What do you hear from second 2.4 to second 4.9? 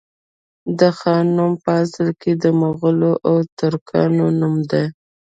د مغولو او ترکانو نوم دی